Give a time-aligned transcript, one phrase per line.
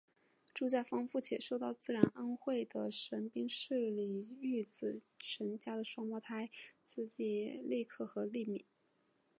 [0.51, 6.49] 住在丰富且受到自然恩惠的神滨市里御子神家的双胞胎
[6.81, 8.65] 姊妹莉可和莉咪。